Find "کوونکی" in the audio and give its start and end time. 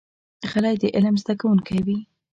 1.41-1.79